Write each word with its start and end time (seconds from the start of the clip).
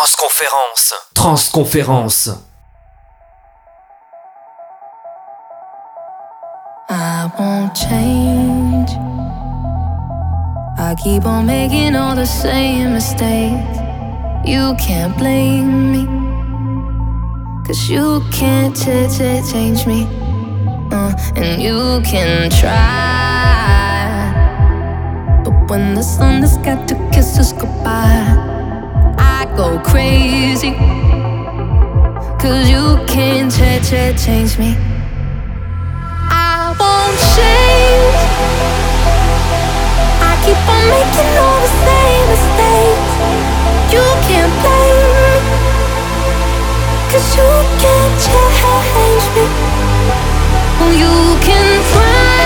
Transconférence. 0.00 0.94
Transconférence. 1.14 2.42
I 6.88 7.30
won't 7.38 7.74
change. 7.74 8.90
I 10.78 10.96
keep 11.04 11.26
on 11.26 11.44
making 11.44 11.96
all 11.96 12.16
the 12.16 12.24
same 12.24 12.94
mistakes. 12.94 13.76
You 14.46 14.74
can't 14.80 15.14
blame 15.18 15.92
me. 15.92 16.06
Cause 17.66 17.90
you 17.90 18.22
can't 18.32 18.74
change 18.74 19.86
me. 19.86 20.06
Uh, 20.90 21.12
and 21.36 21.60
you 21.62 22.00
can 22.10 22.48
try. 22.48 22.72
But 25.44 25.70
when 25.70 25.94
the 25.94 26.02
sun 26.02 26.40
has 26.40 26.56
got 26.56 26.88
to 26.88 26.94
kiss 27.12 27.38
us 27.38 27.52
goodbye, 27.52 28.49
go 29.60 29.78
crazy. 29.80 30.72
Cause 32.40 32.64
you 32.74 32.96
can't 33.06 33.52
change 33.52 34.52
me. 34.58 34.70
I 36.32 36.72
won't 36.80 37.16
change. 37.36 38.20
I 40.28 40.32
keep 40.44 40.60
on 40.74 40.84
making 40.96 41.32
all 41.44 41.58
the 41.64 41.72
same 41.84 42.24
mistakes. 42.32 43.12
You 43.92 44.04
can't 44.28 44.54
blame 44.62 45.08
me. 45.20 45.34
Cause 47.10 47.28
you 47.36 47.50
can't 47.84 48.14
change 48.26 49.24
me. 49.36 49.44
You 51.02 51.16
can 51.46 51.68
try. 51.92 52.40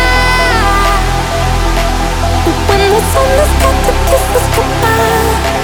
But 2.44 2.56
when 2.68 2.82
the 2.94 3.02
sun 3.12 3.28
has 3.38 3.52
got 3.62 3.76
to 3.86 3.92
kiss 4.08 4.24
us 4.38 4.46
goodbye, 4.56 5.63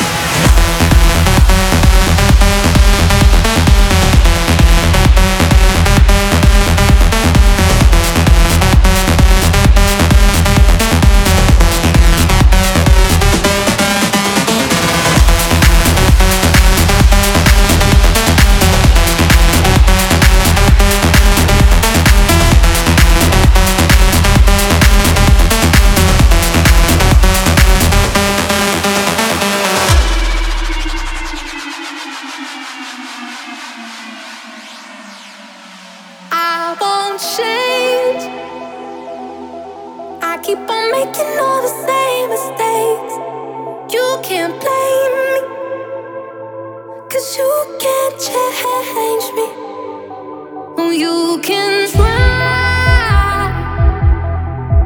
change. 37.37 38.23
I 40.21 40.37
keep 40.43 40.57
on 40.57 40.91
making 40.91 41.33
all 41.39 41.61
the 41.61 41.73
same 41.87 42.27
mistakes. 42.35 43.13
You 43.93 44.05
can't 44.21 44.55
blame 44.59 45.13
me. 45.19 45.37
Cause 47.09 47.37
you 47.37 47.49
can't 47.79 48.15
change 48.27 49.27
me. 49.37 49.47
You 51.03 51.39
can 51.41 51.89
try. 51.89 53.47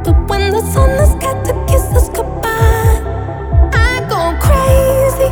But 0.04 0.30
when 0.30 0.52
the 0.52 0.62
sun 0.72 0.92
has 1.02 1.16
got 1.16 1.44
to 1.46 1.54
kiss 1.68 1.86
us 1.98 2.10
goodbye, 2.10 3.02
I 3.74 4.06
go 4.14 4.22
crazy. 4.46 5.32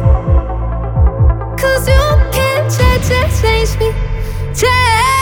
Cause 1.61 1.87
you 1.87 2.05
can't 2.37 2.67
change, 2.75 3.07
change, 3.07 3.33
change 3.41 3.73
me. 3.79 3.89
Change 4.55 5.12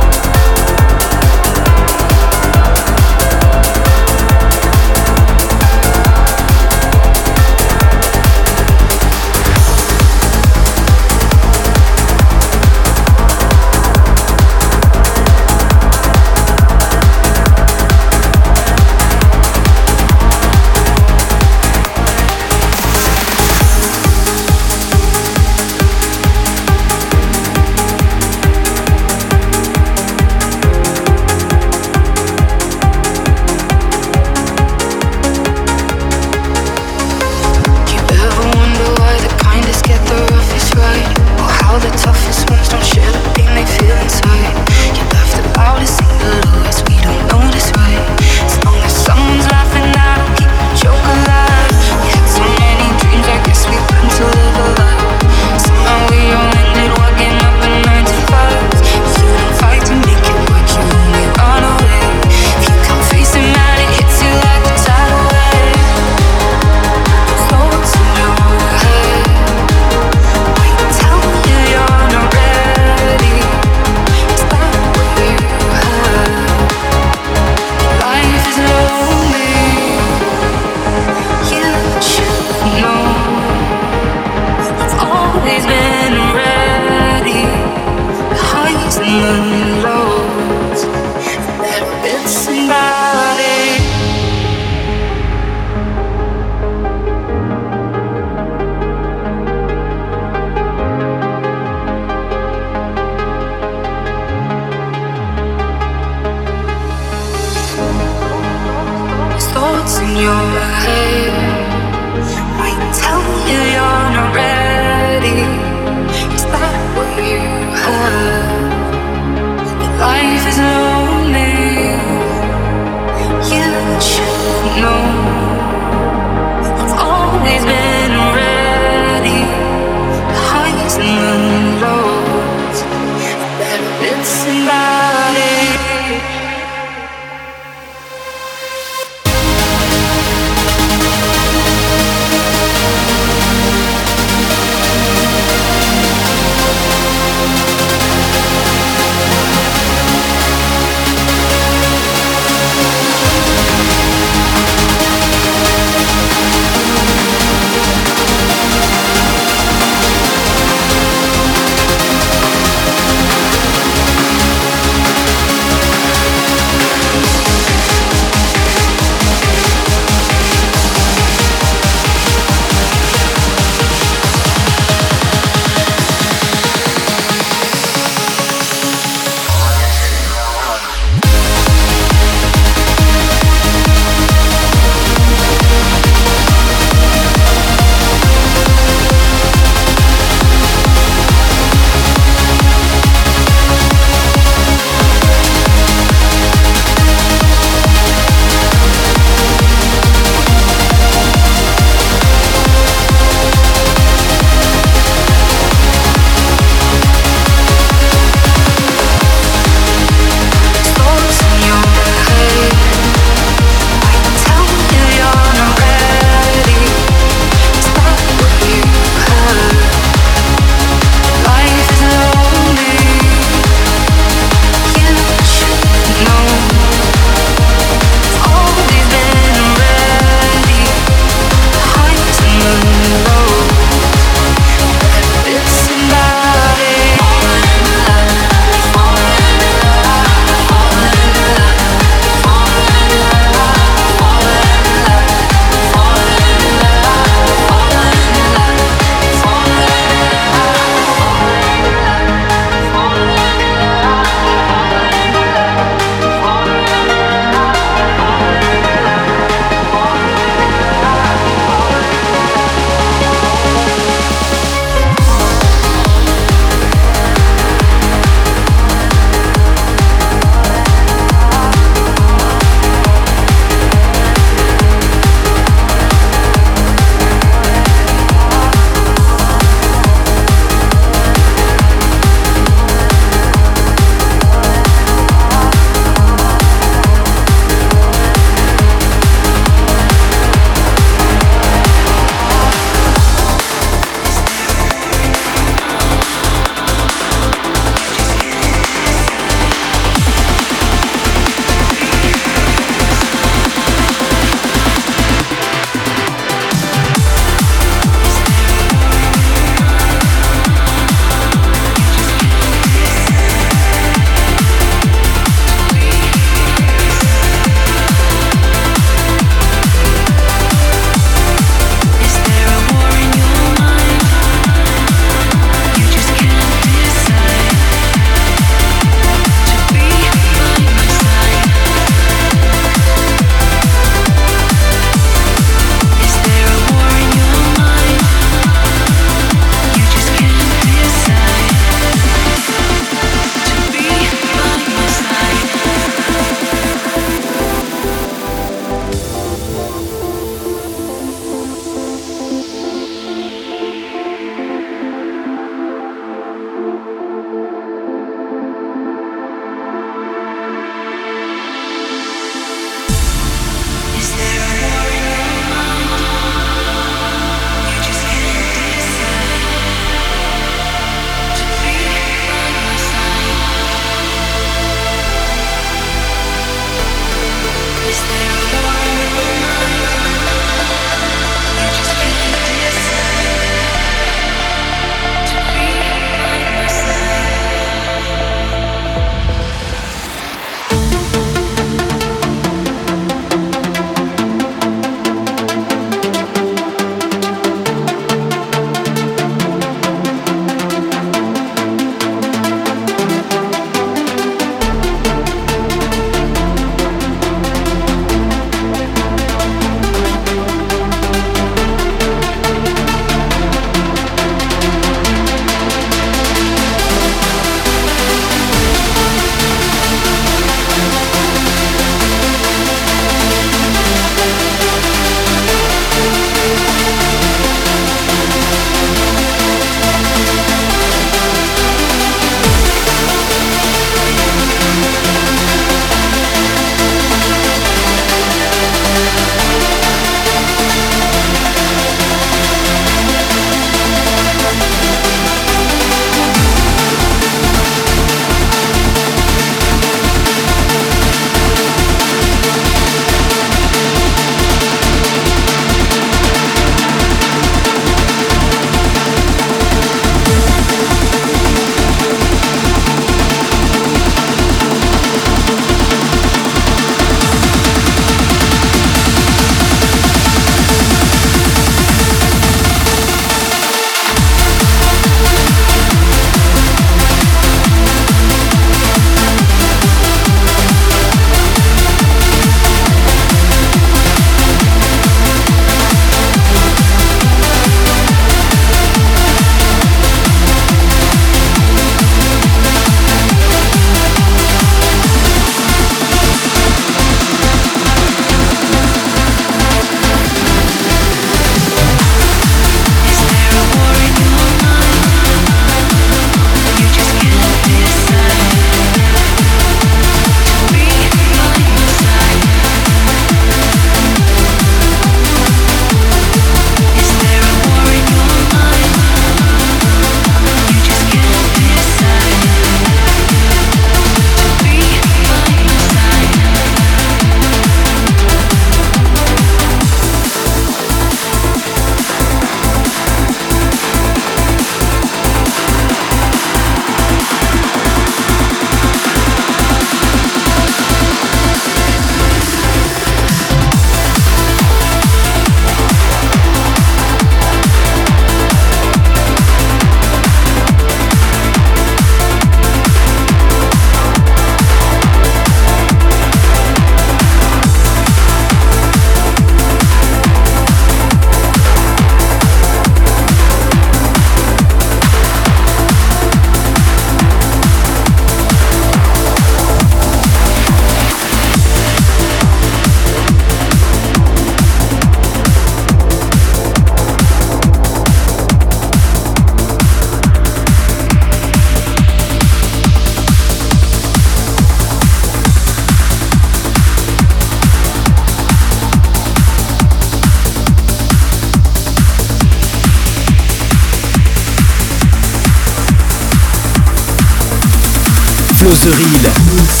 The 598.91 600.00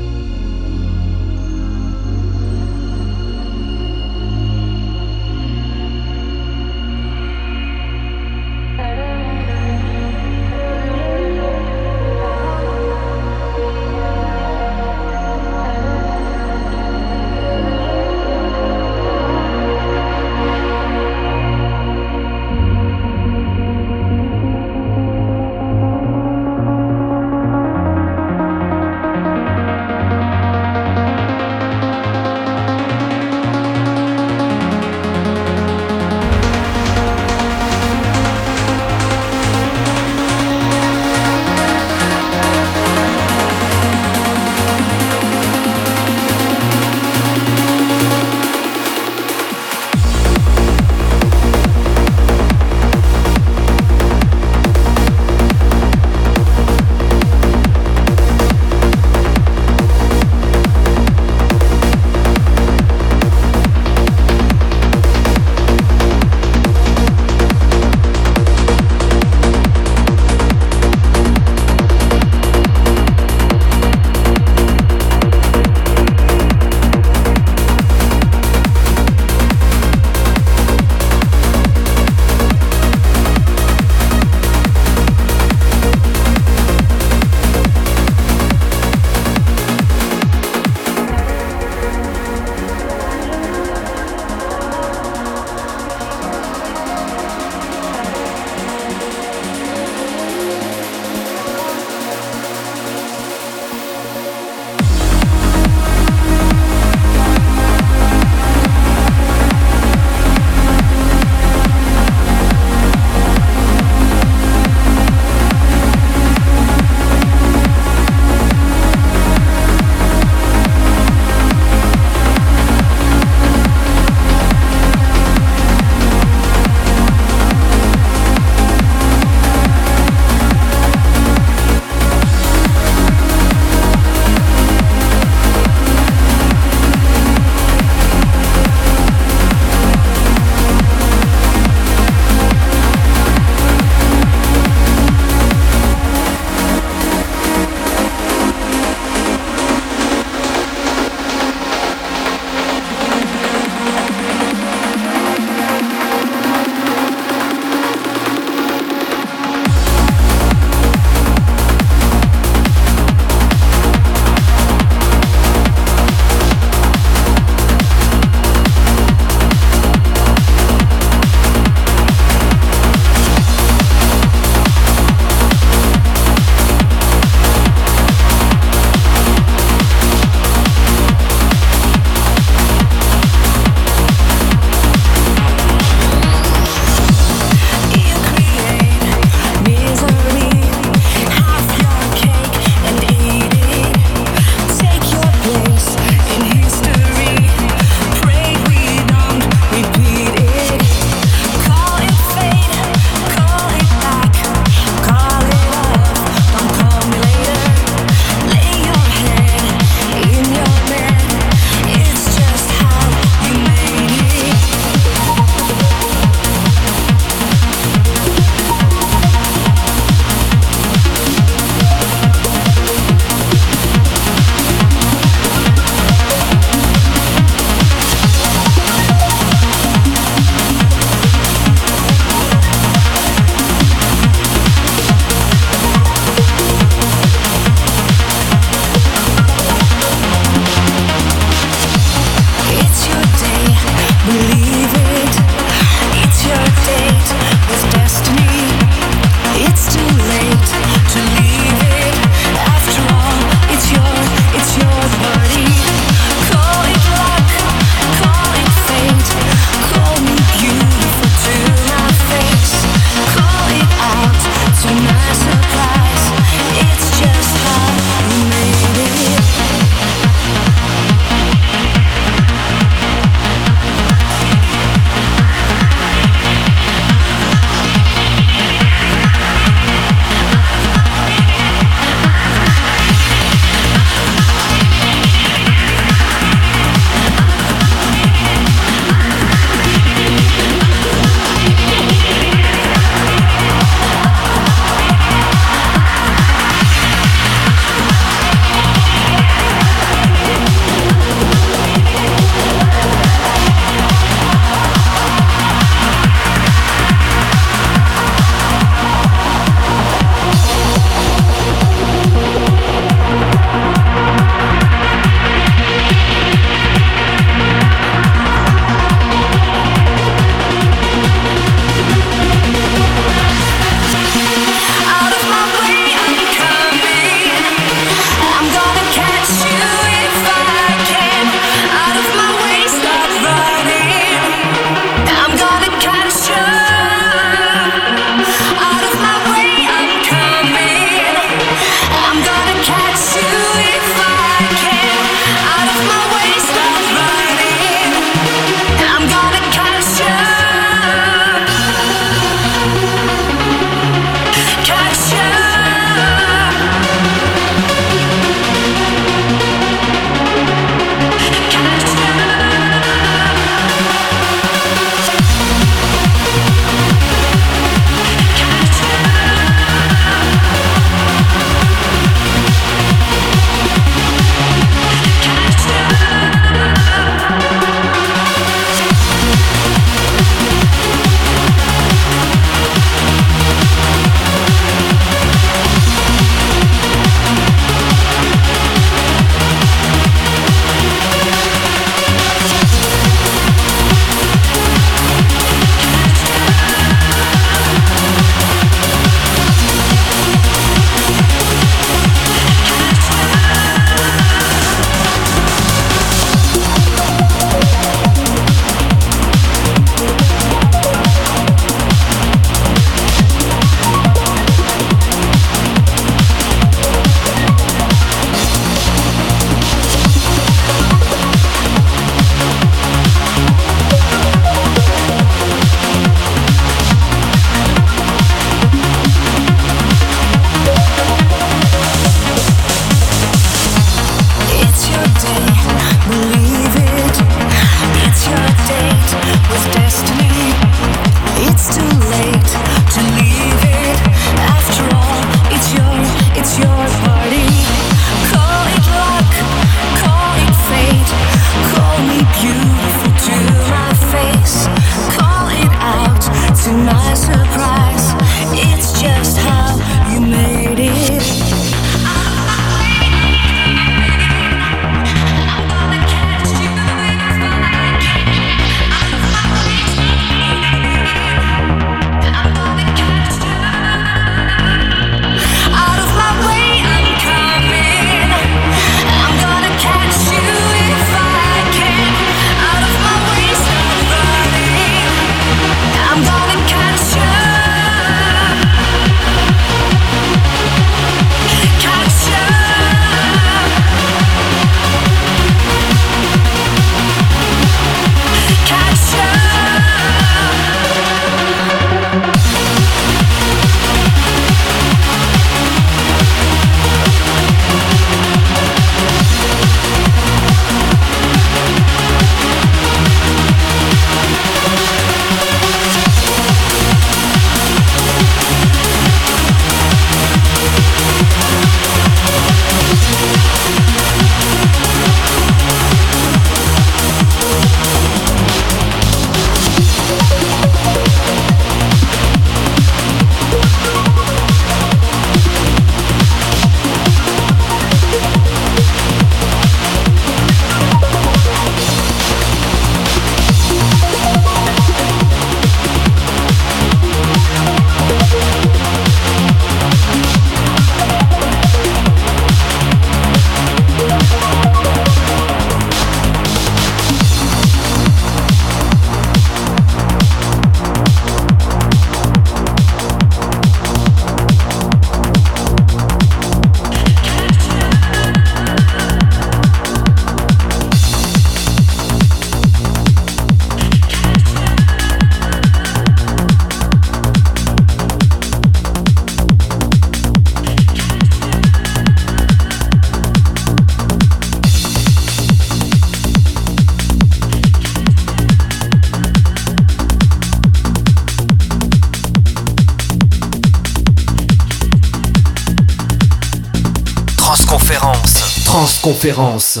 conférence. 599.38 600.00